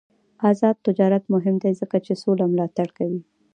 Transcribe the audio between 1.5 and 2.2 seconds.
دی ځکه چې